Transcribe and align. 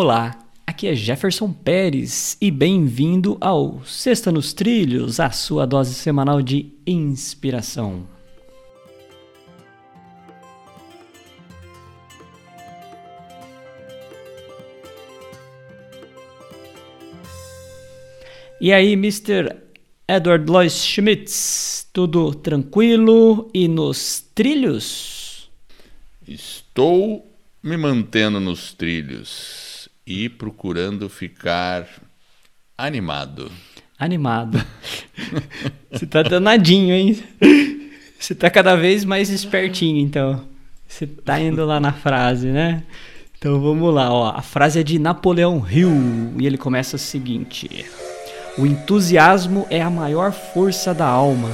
Olá, 0.00 0.38
aqui 0.64 0.86
é 0.86 0.94
Jefferson 0.94 1.52
Pérez 1.52 2.36
e 2.40 2.52
bem-vindo 2.52 3.36
ao 3.40 3.84
Sexta 3.84 4.30
nos 4.30 4.52
Trilhos, 4.52 5.18
a 5.18 5.32
sua 5.32 5.66
dose 5.66 5.92
semanal 5.92 6.40
de 6.40 6.72
inspiração. 6.86 8.06
E 18.60 18.72
aí, 18.72 18.92
Mr. 18.92 19.56
Edward 20.06 20.48
Lois 20.48 20.74
Schmitz, 20.74 21.88
tudo 21.92 22.36
tranquilo 22.36 23.50
e 23.52 23.66
nos 23.66 24.20
trilhos? 24.32 25.50
Estou 26.24 27.28
me 27.60 27.76
mantendo 27.76 28.38
nos 28.38 28.72
trilhos 28.72 29.77
e 30.08 30.26
procurando 30.26 31.06
ficar 31.06 31.86
animado. 32.78 33.52
Animado. 33.98 34.58
Você 35.92 36.06
tá 36.06 36.22
danadinho, 36.22 36.94
hein? 36.94 37.22
Você 38.18 38.34
tá 38.34 38.48
cada 38.48 38.74
vez 38.74 39.04
mais 39.04 39.28
espertinho, 39.28 39.98
então. 40.00 40.42
Você 40.86 41.06
tá 41.06 41.38
indo 41.38 41.62
lá 41.66 41.78
na 41.78 41.92
frase, 41.92 42.48
né? 42.48 42.84
Então 43.36 43.60
vamos 43.60 43.94
lá, 43.94 44.10
ó. 44.10 44.30
A 44.34 44.40
frase 44.40 44.80
é 44.80 44.82
de 44.82 44.98
Napoleão 44.98 45.62
Hill 45.70 46.32
e 46.40 46.46
ele 46.46 46.56
começa 46.56 46.96
o 46.96 46.98
seguinte: 46.98 47.84
O 48.56 48.64
entusiasmo 48.64 49.66
é 49.68 49.82
a 49.82 49.90
maior 49.90 50.32
força 50.32 50.94
da 50.94 51.06
alma. 51.06 51.50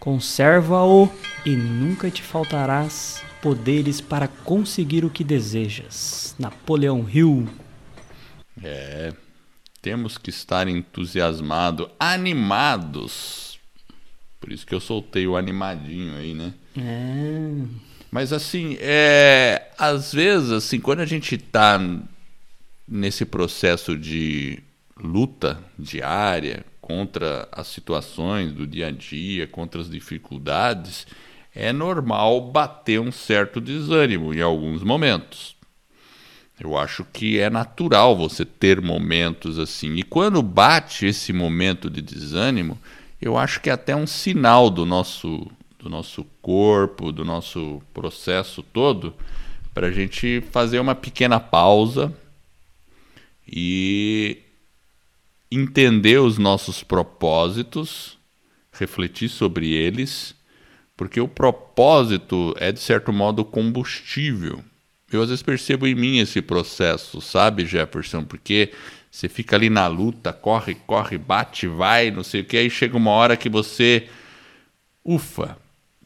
Conserva-o 0.00 1.08
e 1.46 1.50
nunca 1.50 2.10
te 2.10 2.22
faltarás 2.22 3.22
poderes 3.40 4.00
para 4.00 4.26
conseguir 4.26 5.04
o 5.04 5.10
que 5.10 5.22
desejas. 5.22 6.34
Napoleão 6.38 7.06
Hill. 7.08 7.46
É, 8.62 9.12
temos 9.80 10.18
que 10.18 10.30
estar 10.30 10.68
entusiasmados, 10.68 11.88
animados. 11.98 13.58
Por 14.40 14.52
isso 14.52 14.66
que 14.66 14.74
eu 14.74 14.80
soltei 14.80 15.26
o 15.26 15.36
animadinho 15.36 16.16
aí, 16.16 16.34
né? 16.34 16.54
É. 16.76 17.88
Mas 18.10 18.32
assim, 18.32 18.76
é, 18.80 19.70
às 19.78 20.12
vezes, 20.12 20.50
assim, 20.50 20.80
quando 20.80 21.00
a 21.00 21.06
gente 21.06 21.34
está 21.34 21.78
nesse 22.86 23.24
processo 23.24 23.96
de 23.96 24.62
luta 24.96 25.62
diária 25.78 26.64
contra 26.80 27.46
as 27.52 27.66
situações 27.66 28.52
do 28.52 28.66
dia 28.66 28.86
a 28.86 28.90
dia, 28.90 29.46
contra 29.46 29.80
as 29.80 29.90
dificuldades, 29.90 31.06
é 31.54 31.72
normal 31.72 32.50
bater 32.50 32.98
um 33.00 33.12
certo 33.12 33.60
desânimo 33.60 34.32
em 34.32 34.40
alguns 34.40 34.82
momentos. 34.82 35.57
Eu 36.60 36.76
acho 36.76 37.04
que 37.04 37.38
é 37.38 37.48
natural 37.48 38.16
você 38.16 38.44
ter 38.44 38.80
momentos 38.80 39.58
assim. 39.58 39.94
E 39.94 40.02
quando 40.02 40.42
bate 40.42 41.06
esse 41.06 41.32
momento 41.32 41.88
de 41.88 42.02
desânimo, 42.02 42.76
eu 43.22 43.38
acho 43.38 43.60
que 43.60 43.70
é 43.70 43.72
até 43.72 43.94
um 43.94 44.06
sinal 44.06 44.68
do 44.68 44.84
nosso, 44.84 45.46
do 45.78 45.88
nosso 45.88 46.24
corpo, 46.42 47.12
do 47.12 47.24
nosso 47.24 47.80
processo 47.94 48.62
todo, 48.62 49.14
para 49.72 49.86
a 49.86 49.92
gente 49.92 50.42
fazer 50.50 50.80
uma 50.80 50.96
pequena 50.96 51.38
pausa 51.38 52.12
e 53.46 54.38
entender 55.50 56.18
os 56.18 56.38
nossos 56.38 56.82
propósitos, 56.82 58.18
refletir 58.72 59.28
sobre 59.28 59.70
eles, 59.70 60.34
porque 60.96 61.20
o 61.20 61.28
propósito 61.28 62.52
é, 62.58 62.72
de 62.72 62.80
certo 62.80 63.12
modo, 63.12 63.44
combustível 63.44 64.62
eu 65.10 65.22
às 65.22 65.28
vezes 65.28 65.42
percebo 65.42 65.86
em 65.86 65.94
mim 65.94 66.18
esse 66.18 66.42
processo, 66.42 67.20
sabe, 67.20 67.64
Jefferson? 67.64 68.24
Porque 68.24 68.72
você 69.10 69.28
fica 69.28 69.56
ali 69.56 69.70
na 69.70 69.86
luta, 69.86 70.32
corre, 70.32 70.74
corre, 70.86 71.16
bate, 71.16 71.66
vai, 71.66 72.10
não 72.10 72.22
sei 72.22 72.42
o 72.42 72.44
que, 72.44 72.56
aí 72.56 72.68
chega 72.68 72.96
uma 72.96 73.10
hora 73.10 73.36
que 73.36 73.48
você, 73.48 74.06
ufa, 75.04 75.56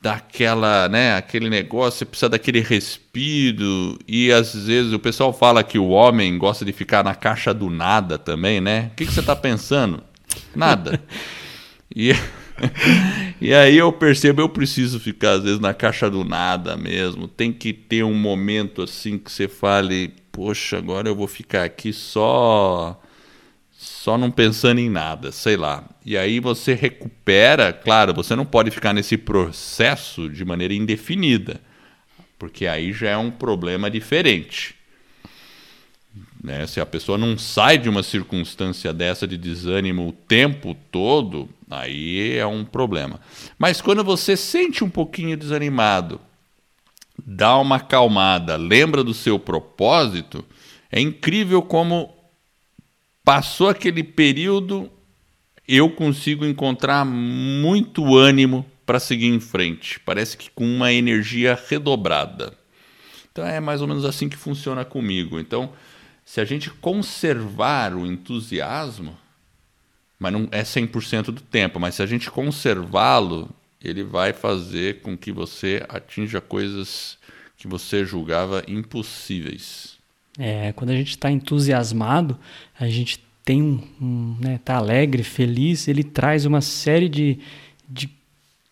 dá 0.00 0.14
aquela, 0.14 0.88
né, 0.88 1.14
aquele 1.16 1.48
negócio, 1.48 1.98
você 1.98 2.04
precisa 2.04 2.28
daquele 2.28 2.60
respiro, 2.60 3.98
e 4.06 4.32
às 4.32 4.54
vezes 4.54 4.92
o 4.92 4.98
pessoal 4.98 5.32
fala 5.32 5.62
que 5.62 5.78
o 5.78 5.88
homem 5.88 6.36
gosta 6.36 6.64
de 6.64 6.72
ficar 6.72 7.04
na 7.04 7.14
caixa 7.14 7.54
do 7.54 7.70
nada 7.70 8.18
também, 8.18 8.60
né? 8.60 8.90
O 8.92 8.96
que, 8.96 9.06
que 9.06 9.12
você 9.12 9.20
está 9.20 9.36
pensando? 9.36 10.02
Nada. 10.54 11.00
E 11.96 12.12
e 13.40 13.54
aí 13.54 13.76
eu 13.78 13.92
percebo, 13.92 14.40
eu 14.40 14.48
preciso 14.48 14.98
ficar 14.98 15.32
às 15.32 15.42
vezes 15.42 15.60
na 15.60 15.72
caixa 15.72 16.10
do 16.10 16.24
nada 16.24 16.76
mesmo. 16.76 17.28
Tem 17.28 17.52
que 17.52 17.72
ter 17.72 18.02
um 18.04 18.14
momento 18.14 18.82
assim 18.82 19.18
que 19.18 19.30
você 19.30 19.46
fale, 19.48 20.12
poxa, 20.32 20.78
agora 20.78 21.08
eu 21.08 21.14
vou 21.14 21.28
ficar 21.28 21.64
aqui 21.64 21.92
só 21.92 23.00
só 23.78 24.18
não 24.18 24.30
pensando 24.30 24.80
em 24.80 24.90
nada, 24.90 25.30
sei 25.30 25.56
lá. 25.56 25.88
E 26.04 26.18
aí 26.18 26.40
você 26.40 26.74
recupera, 26.74 27.72
claro, 27.72 28.12
você 28.12 28.34
não 28.34 28.44
pode 28.44 28.72
ficar 28.72 28.92
nesse 28.92 29.16
processo 29.16 30.28
de 30.28 30.44
maneira 30.44 30.74
indefinida, 30.74 31.60
porque 32.36 32.66
aí 32.66 32.92
já 32.92 33.10
é 33.10 33.16
um 33.16 33.30
problema 33.30 33.88
diferente. 33.88 34.77
Né? 36.42 36.66
Se 36.66 36.80
a 36.80 36.86
pessoa 36.86 37.18
não 37.18 37.36
sai 37.36 37.78
de 37.78 37.88
uma 37.88 38.02
circunstância 38.02 38.92
dessa 38.92 39.26
de 39.26 39.36
desânimo 39.36 40.08
o 40.08 40.12
tempo 40.12 40.76
todo, 40.90 41.48
aí 41.70 42.36
é 42.36 42.46
um 42.46 42.64
problema. 42.64 43.20
Mas 43.58 43.80
quando 43.80 44.04
você 44.04 44.36
sente 44.36 44.84
um 44.84 44.90
pouquinho 44.90 45.36
desanimado, 45.36 46.20
dá 47.24 47.56
uma 47.58 47.76
acalmada, 47.76 48.56
lembra 48.56 49.02
do 49.02 49.12
seu 49.12 49.38
propósito, 49.38 50.44
é 50.90 51.00
incrível 51.00 51.60
como 51.62 52.14
passou 53.24 53.68
aquele 53.68 54.02
período, 54.02 54.90
eu 55.66 55.90
consigo 55.90 56.46
encontrar 56.46 57.04
muito 57.04 58.16
ânimo 58.16 58.64
para 58.86 58.98
seguir 58.98 59.26
em 59.26 59.38
frente. 59.38 60.00
Parece 60.00 60.34
que 60.34 60.50
com 60.50 60.64
uma 60.64 60.90
energia 60.90 61.58
redobrada. 61.68 62.56
Então 63.30 63.46
é 63.46 63.60
mais 63.60 63.82
ou 63.82 63.86
menos 63.86 64.06
assim 64.06 64.30
que 64.30 64.36
funciona 64.36 64.82
comigo. 64.82 65.38
Então, 65.38 65.70
se 66.28 66.42
a 66.42 66.44
gente 66.44 66.68
conservar 66.68 67.94
o 67.94 68.04
entusiasmo, 68.04 69.16
mas 70.18 70.30
não 70.30 70.46
é 70.52 70.62
100% 70.62 71.30
do 71.32 71.40
tempo, 71.40 71.80
mas 71.80 71.94
se 71.94 72.02
a 72.02 72.06
gente 72.06 72.30
conservá-lo, 72.30 73.48
ele 73.82 74.02
vai 74.04 74.34
fazer 74.34 75.00
com 75.00 75.16
que 75.16 75.32
você 75.32 75.82
atinja 75.88 76.38
coisas 76.38 77.16
que 77.56 77.66
você 77.66 78.04
julgava 78.04 78.62
impossíveis. 78.68 79.96
É, 80.38 80.70
quando 80.72 80.90
a 80.90 80.96
gente 80.96 81.12
está 81.12 81.30
entusiasmado, 81.30 82.38
a 82.78 82.86
gente 82.88 83.24
tem 83.42 83.62
um, 83.62 83.82
um 83.98 84.36
né, 84.38 84.60
tá 84.62 84.76
alegre, 84.76 85.22
feliz, 85.22 85.88
ele 85.88 86.04
traz 86.04 86.44
uma 86.44 86.60
série 86.60 87.08
de, 87.08 87.38
de 87.88 88.06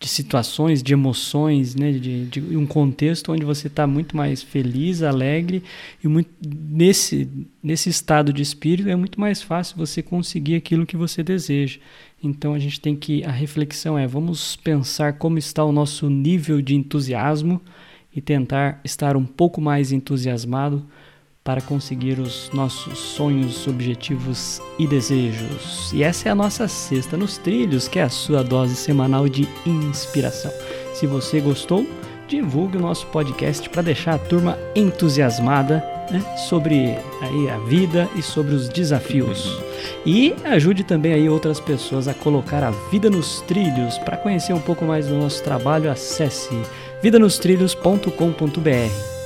de 0.00 0.08
situações, 0.08 0.82
de 0.82 0.94
emoções, 0.94 1.74
né? 1.74 1.92
de, 1.92 2.24
de 2.24 2.56
um 2.56 2.64
contexto 2.64 3.32
onde 3.32 3.44
você 3.44 3.66
está 3.66 3.86
muito 3.86 4.16
mais 4.16 4.42
feliz, 4.42 5.02
alegre 5.02 5.62
e 6.02 6.08
muito, 6.08 6.30
nesse, 6.42 7.28
nesse 7.62 7.90
estado 7.90 8.32
de 8.32 8.40
espírito 8.40 8.88
é 8.88 8.96
muito 8.96 9.20
mais 9.20 9.42
fácil 9.42 9.76
você 9.76 10.02
conseguir 10.02 10.54
aquilo 10.54 10.86
que 10.86 10.96
você 10.96 11.22
deseja. 11.22 11.78
Então 12.22 12.54
a 12.54 12.58
gente 12.58 12.80
tem 12.80 12.96
que 12.96 13.22
a 13.24 13.30
reflexão 13.30 13.98
é 13.98 14.06
vamos 14.06 14.56
pensar 14.56 15.18
como 15.18 15.36
está 15.36 15.62
o 15.62 15.72
nosso 15.72 16.08
nível 16.08 16.62
de 16.62 16.74
entusiasmo 16.74 17.60
e 18.14 18.22
tentar 18.22 18.80
estar 18.82 19.18
um 19.18 19.26
pouco 19.26 19.60
mais 19.60 19.92
entusiasmado 19.92 20.82
para 21.42 21.60
conseguir 21.60 22.18
os 22.18 22.50
nossos 22.52 22.98
sonhos, 22.98 23.66
objetivos 23.66 24.60
e 24.78 24.86
desejos. 24.86 25.92
E 25.92 26.02
essa 26.02 26.28
é 26.28 26.32
a 26.32 26.34
nossa 26.34 26.68
Sexta 26.68 27.16
nos 27.16 27.38
Trilhos, 27.38 27.88
que 27.88 27.98
é 27.98 28.02
a 28.02 28.10
sua 28.10 28.44
dose 28.44 28.76
semanal 28.76 29.28
de 29.28 29.48
inspiração. 29.66 30.52
Se 30.94 31.06
você 31.06 31.40
gostou, 31.40 31.86
divulgue 32.28 32.76
o 32.76 32.80
nosso 32.80 33.06
podcast 33.06 33.68
para 33.68 33.82
deixar 33.82 34.14
a 34.14 34.18
turma 34.18 34.58
entusiasmada 34.74 35.82
né, 36.10 36.20
sobre 36.48 36.96
aí 37.20 37.50
a 37.50 37.58
vida 37.66 38.08
e 38.16 38.22
sobre 38.22 38.54
os 38.54 38.68
desafios. 38.68 39.60
E 40.04 40.34
ajude 40.44 40.84
também 40.84 41.12
aí 41.12 41.28
outras 41.28 41.58
pessoas 41.58 42.06
a 42.06 42.14
colocar 42.14 42.62
a 42.62 42.70
vida 42.90 43.08
nos 43.08 43.40
trilhos. 43.42 43.98
Para 43.98 44.16
conhecer 44.16 44.52
um 44.52 44.60
pouco 44.60 44.84
mais 44.84 45.06
do 45.06 45.16
nosso 45.16 45.42
trabalho, 45.42 45.90
acesse 45.90 46.50
vidanostrilhos.com.br. 47.02 49.19